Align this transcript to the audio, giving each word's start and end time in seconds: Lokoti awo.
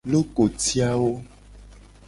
Lokoti 0.11 0.77
awo. 0.89 1.11